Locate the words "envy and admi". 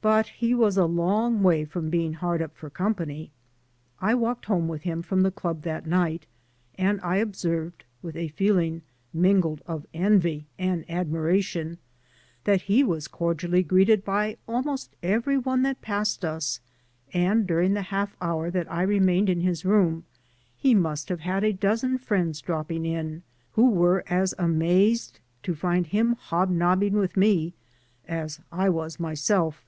9.92-11.24